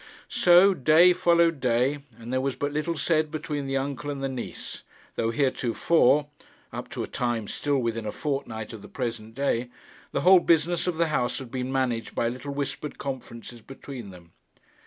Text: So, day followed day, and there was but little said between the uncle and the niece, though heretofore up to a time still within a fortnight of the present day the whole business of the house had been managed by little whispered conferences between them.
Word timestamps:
So, 0.29 0.73
day 0.73 1.13
followed 1.13 1.59
day, 1.59 1.99
and 2.17 2.33
there 2.33 2.41
was 2.41 2.55
but 2.55 2.71
little 2.73 2.97
said 2.97 3.29
between 3.29 3.67
the 3.67 3.77
uncle 3.77 4.09
and 4.09 4.23
the 4.23 4.27
niece, 4.27 4.81
though 5.13 5.29
heretofore 5.29 6.25
up 6.73 6.89
to 6.89 7.03
a 7.03 7.07
time 7.07 7.47
still 7.47 7.77
within 7.77 8.07
a 8.07 8.11
fortnight 8.11 8.73
of 8.73 8.81
the 8.81 8.87
present 8.87 9.35
day 9.35 9.69
the 10.11 10.21
whole 10.21 10.39
business 10.39 10.87
of 10.87 10.97
the 10.97 11.09
house 11.09 11.37
had 11.37 11.51
been 11.51 11.71
managed 11.71 12.15
by 12.15 12.29
little 12.29 12.49
whispered 12.51 12.97
conferences 12.97 13.61
between 13.61 14.09
them. 14.09 14.31